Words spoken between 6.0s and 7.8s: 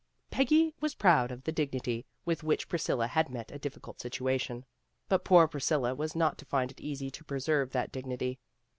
not to find it easy to preserve